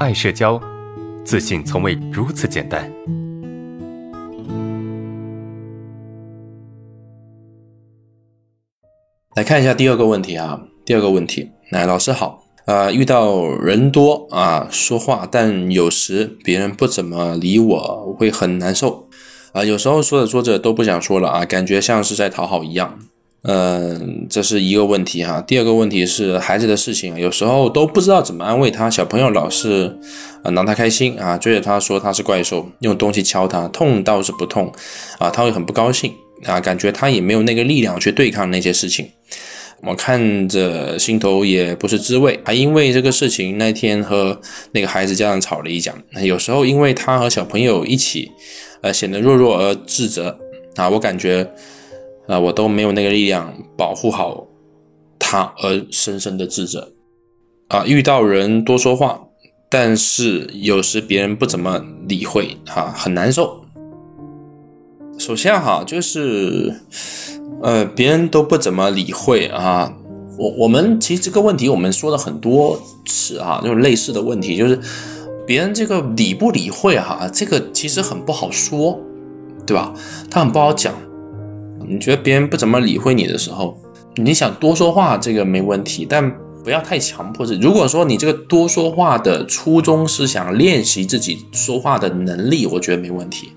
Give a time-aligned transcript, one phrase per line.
[0.00, 0.60] 爱社交，
[1.24, 2.90] 自信从未如此简单。
[9.36, 19.08] 来看一下第二个问题啊，第二个问题，来，老师好，呃，遇到人多啊说话，但有时别人不怎么理我，我会很难受
[19.52, 22.98] 啊，有时候说着说着都不想说了啊，感觉像是在讨好一样。
[23.46, 25.38] 嗯，这是一个问题哈。
[25.42, 28.88] 第二个问题是孩子的事情，有时候都不知道怎么安慰他。
[28.88, 29.94] 小朋友老是
[30.42, 34.72] 啊拿他开心啊，追着他说他是怪兽，用东西敲他，痛倒是不痛
[35.18, 36.10] 啊，他会很不高兴
[36.46, 39.06] 啊，感觉他也没有那个力量去对抗那些事情。
[39.82, 44.40] 我看着心头也不是滋味啊，因为这个事情那天和
[44.72, 45.94] 那个孩子家长吵了一架。
[46.22, 48.32] 有时候因为他和小朋友一起，
[48.80, 50.38] 呃，显得弱弱而自责
[50.76, 51.46] 啊，我感觉。
[52.26, 54.46] 啊，我都没有那个力量保护好
[55.18, 56.92] 他，而深深的自责。
[57.68, 59.20] 啊，遇到人多说话，
[59.70, 63.64] 但是有时别人不怎么理会，哈，很难受。
[65.18, 66.74] 首先哈，就是
[67.62, 69.92] 呃，别人都不怎么理会啊。
[70.36, 74.78] 我我们其实这个问题我们说了很多次啊，就是类似的问题，就是
[75.46, 78.98] 别人这个理不理会哈，这个其实很不好说，
[79.64, 79.94] 对吧？
[80.30, 80.92] 他很不好讲。
[81.88, 83.78] 你觉得别人不怎么理会你的时候，
[84.16, 86.32] 你想多说话，这个没问题，但
[86.62, 87.60] 不要太强迫自己。
[87.60, 93.52] 如果说你这个多说话的初衷是想练习自己说话的能力，我觉得没问题。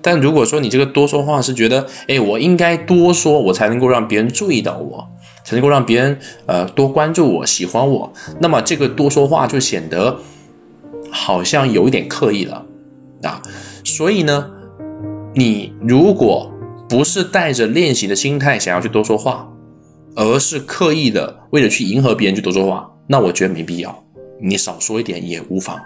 [0.00, 5.08] 但如果说你这个多说话是觉得，哎，我应该多说，我才能够让别人注意到我，
[5.44, 10.18] 才能够让别人呃多关注我、喜欢我，那么这个多说话就显得
[11.10, 12.64] 好像有一点刻意了
[13.22, 13.42] 啊。
[13.84, 14.50] 所以呢，
[15.34, 16.51] 你如果
[16.92, 19.50] 不是带着练习的心态想要去多说话，
[20.14, 24.04] 而是刻意的为了去迎合别人去多说话，那我觉得没必要，
[24.38, 25.80] 你少说一点也无妨。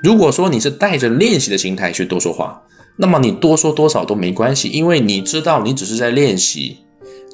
[0.00, 2.62] 如果说你是带着练习的心态去多说话，
[2.98, 6.76] 那么你多说多少都没关系，因为你知道你只是在练习，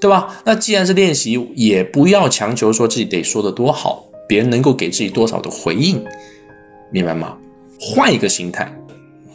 [0.01, 0.41] 对吧？
[0.47, 6.03] 那既然是练习，也不要强求说自己得说的多好，别人能够给自己多少的回应，
[6.91, 7.37] 明白吗？
[7.79, 8.75] 换一个心态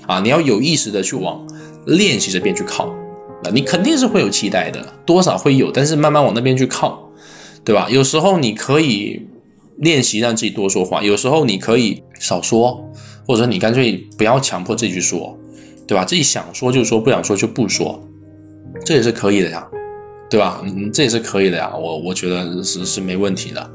[0.07, 1.45] 啊，你要有意识的去往
[1.85, 2.91] 练习这边去靠。
[3.43, 7.09] 那你肯定是会有期待的，多少会有，但是慢慢往那边去靠，
[7.63, 7.87] 对吧？
[7.89, 9.25] 有时候你可以
[9.77, 12.83] 练习让自己多说话，有时候你可以少说，
[13.25, 15.37] 或者你干脆不要强迫自己去说，
[15.87, 16.03] 对吧？
[16.03, 18.01] 自己想说就说，不想说就不说，
[18.83, 19.65] 这也是可以的呀，
[20.29, 20.61] 对吧？
[20.65, 23.71] 嗯，这也是可以的呀，我我觉得是是没问题的，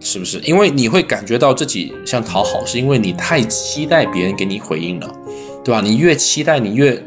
[0.00, 0.38] 是不是？
[0.38, 5.14] 因为你会感觉到自己像讨好，是因为你太期待别人给你回应了，
[5.62, 5.82] 对吧？
[5.82, 7.02] 你越期待，你越。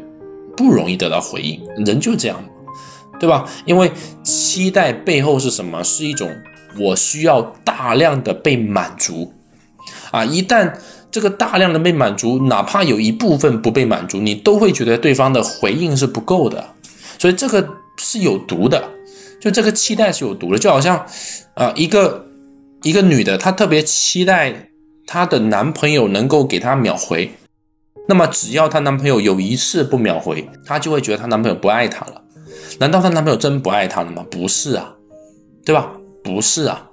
[0.60, 2.44] 不容易得到回应，人就这样，
[3.18, 3.48] 对吧？
[3.64, 3.90] 因为
[4.22, 5.82] 期待背后是什么？
[5.82, 6.30] 是一种
[6.78, 9.32] 我需要大量的被满足
[10.10, 10.22] 啊！
[10.22, 10.70] 一旦
[11.10, 16.62] 这个大量的被满足，哪怕有一部分不被满足，你都会觉得对方的回应是不够的，
[17.18, 17.66] 所以这个
[17.96, 18.86] 是有毒的，
[19.40, 21.06] 就这个期待是有毒的，就好像
[21.54, 22.26] 啊，一个
[22.82, 24.68] 一个女的，她特别期待
[25.06, 27.30] 她的男朋友能够给她秒回。
[28.10, 32.20] 那么，只要她男朋友有一次不秒回，她就会觉得她男朋友不爱她了。
[32.80, 34.26] 难道她男朋友真不爱她了吗？
[34.28, 34.92] 不是啊，
[35.64, 35.92] 对吧？
[36.24, 36.90] 不是啊，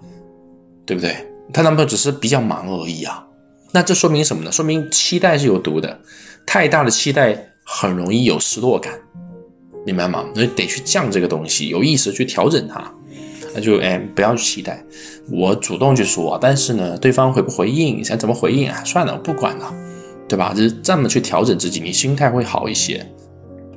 [0.85, 1.15] 对不对？
[1.51, 3.25] 她男朋友只是比较忙而已啊。
[3.71, 4.51] 那这说明什么呢？
[4.51, 5.99] 说明期待是有毒的，
[6.45, 8.93] 太大的期待很容易有失落感，
[9.87, 10.23] 明白吗？
[10.35, 12.93] 所以得去降这个东西，有意识去调整它。
[13.55, 14.85] 那就哎，不要去期待，
[15.31, 18.83] 我主动去说，但是呢，对方回不回应，想怎么回应啊？
[18.85, 19.73] 算了，不管了。
[20.27, 20.53] 对吧？
[20.53, 23.05] 就是这么去调整自己，你心态会好一些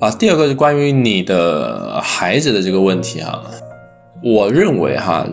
[0.01, 0.11] 啊。
[0.11, 3.41] 第二个是关于你的孩子的这个问题哈，
[4.23, 5.25] 我认为哈，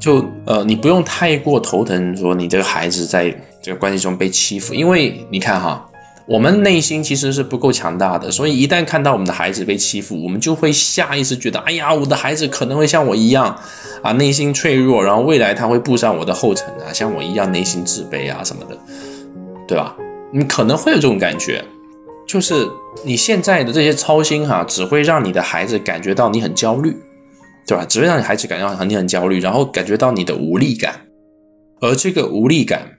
[0.00, 3.32] 就呃，你不用太过头疼，说你这个孩子在
[3.62, 5.88] 这个关系中被欺负，因为你看哈，
[6.26, 13.56] 我们内心其实是不够强大的，所以一旦看到我们的孩子被欺负，我们就会下意识觉得，哎呀，我的孩子可能会像我一样
[14.02, 18.76] 啊，内心脆弱，然后未来他会步上我的后尘啊，像我一样内心自卑啊什么的，
[19.68, 19.94] 对吧？
[20.36, 21.64] 你可能会有这种感觉，
[22.26, 22.68] 就是
[23.04, 26.96] 你现在的这些操心哈，只会让你的孩子感觉到你很焦虑，
[27.68, 27.86] 对吧？
[27.88, 31.02] 只会让你孩子感觉到你很焦虑，然后感觉到你的无力感，
[31.80, 32.98] 而这个无力感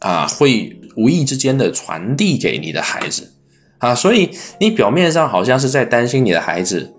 [0.00, 3.34] 啊，会无意之间的传递给你的孩子
[3.78, 6.92] 啊，所以你表面上好像是在担心你的孩子，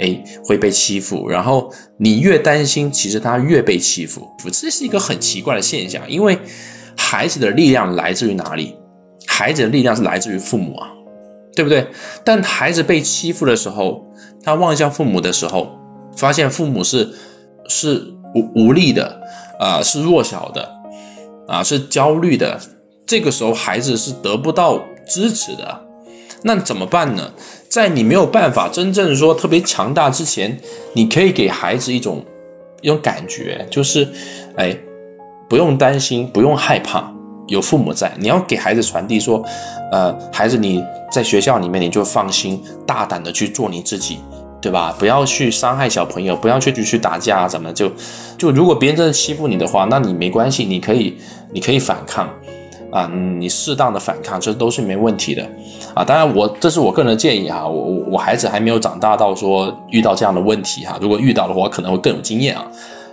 [0.00, 6.36] 哎，会被欺负，然后你越担心，其实他越被欺负，这是一个很奇怪的现象，因为
[6.96, 8.74] 孩子的力量来自于哪里？
[9.36, 10.86] 孩子的力量是来自于父母啊，
[11.56, 11.84] 对不对？
[12.24, 14.06] 但孩子被欺负的时候，
[14.44, 15.76] 他望向父母的时候，
[16.16, 17.12] 发现父母是
[17.68, 19.20] 是无无力的
[19.58, 20.70] 啊，是弱小的
[21.48, 22.60] 啊，是焦虑的，
[23.04, 25.80] 这个时候孩子是得不到支持的。
[26.42, 27.32] 那怎么办呢？
[27.68, 30.56] 在你没有办法真正说特别强大之前，
[30.92, 32.24] 你可以给孩子一种
[32.82, 34.06] 一种感觉，就是，
[34.56, 34.78] 哎，
[35.48, 37.12] 不用担心，不用害怕，
[37.46, 38.12] 有父母在。
[38.18, 39.42] 你要给孩子传递说，
[39.90, 44.18] 呃，孩子你在学校里面你就放心，大胆的去做你自己，
[44.60, 44.94] 对吧？
[44.98, 47.90] 不要去伤害小朋友，不要去去去打架啊，怎么就
[48.36, 51.16] 就如果别人真的欺负你的话，那你没关系，你可以
[51.52, 52.28] 你可以反抗。
[52.92, 55.44] 啊，你适当的反抗，这都是没问题的，
[55.94, 62.64] 啊，当然我这是我个人的建议哈，我我我孩子还没有长大到说遇到这样的问题哈，如果遇到的话，可能会更有经验啊，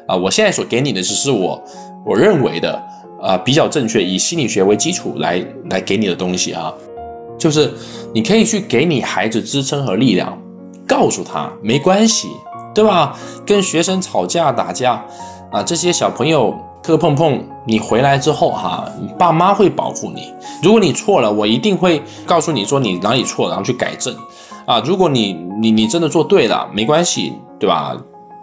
[0.05, 1.59] 啊，我现在所给你的只是我
[2.05, 2.79] 我认为的
[3.21, 6.73] 啊比较正确，以心理学为基础来来给你的东西啊，
[7.37, 7.73] 就是
[8.13, 10.37] 你可以去给你孩子支撑和力量，
[10.87, 12.27] 告诉他没关系，
[12.73, 13.17] 对吧？
[13.45, 15.03] 跟学生吵架打架
[15.51, 16.53] 啊，这些小朋友。
[16.83, 20.33] 磕磕碰碰，你回来之后哈，你爸妈会保护你。
[20.63, 24.11] 如果你错了，我一定会告诉你说你哪里错，然后去改正。
[24.65, 25.31] 啊，如果你
[25.61, 27.95] 你你真的做对了，没关系，对吧？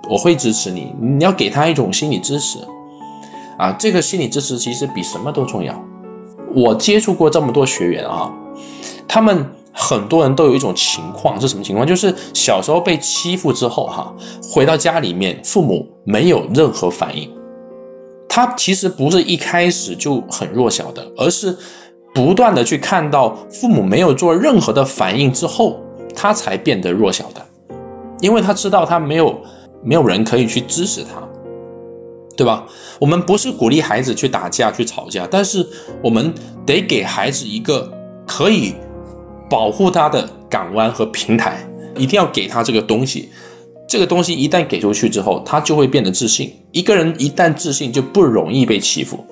[0.08, 0.94] 我会支持你。
[1.00, 2.60] 你要给他一种心理支持，
[3.58, 5.75] 啊，这个心理支持其实比什么都重要。
[6.55, 8.32] 我接触过这么多学员啊，
[9.06, 11.87] 他们很多人都有一种情况是什么情况？
[11.87, 17.31] 就是小时候被欺负之后哈，回到家里面，父母没有任何反应。
[18.28, 21.56] 他其实不是一开始就很弱小的，而是
[22.14, 25.81] 不断的去看到父母没有做任何的反应之后，
[26.14, 27.44] 他才变得弱小的。
[28.20, 29.38] 因为他知道他没有
[29.82, 31.22] 没有人可以去支持他，
[32.38, 32.64] 对吧？
[33.00, 35.67] 我们不是鼓励孩子去打架去吵架，但是
[36.00, 36.32] 我们
[36.64, 37.93] 得给孩子一个
[38.25, 38.73] 可以
[39.50, 43.29] 保护他的港湾和平台，一定要给他这个东西。
[43.88, 46.55] 这个东西一旦给出去之后，他就会变得自信。
[46.70, 49.25] 一个人一旦自信，就不容易被欺负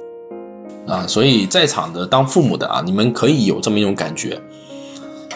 [0.87, 1.07] 啊！
[1.07, 4.41] 所以在场的当父母的啊，你们可以有这么一种感觉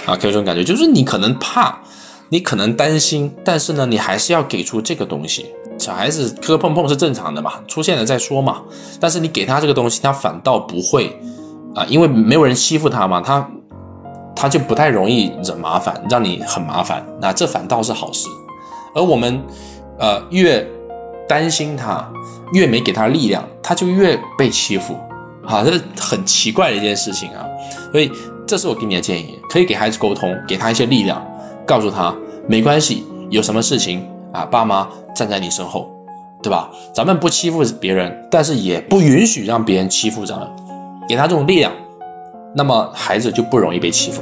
[0.07, 1.81] 啊，可以有这种感觉，就是你可能怕，
[2.31, 5.47] 你可能担心，但是呢，你还是要给出这个东西。
[5.79, 8.63] 小孩子磕磕碰碰是正常的嘛，出现了再说嘛。
[9.01, 11.19] 但是你给他这个东西，他反倒不会
[11.75, 13.51] 啊，因为没有人欺负他嘛，他
[14.37, 17.05] 他就不太容易惹麻烦，让你很麻烦。
[17.21, 18.29] 那这反倒是好事。
[18.95, 19.43] 而我们，
[19.99, 20.65] 呃，越
[21.29, 22.09] 担心他，
[22.53, 24.97] 越没给他力量，他就越被欺负，
[25.47, 27.45] 啊，这很奇怪的一件事情啊。
[27.91, 28.11] 所以，
[28.47, 31.25] 这是我给你的建议，可以给孩子沟通，给他一些力量，
[31.71, 32.13] 告诉他
[32.49, 35.89] 没关系，有什么事情啊，爸妈站在你身后，
[36.43, 36.69] 对吧？
[36.93, 40.49] 咱们不欺负别人，但是也不允许让别人欺负咱们，
[41.09, 41.73] 给他这种力量，
[42.57, 44.21] 那么孩子就不容易被欺负。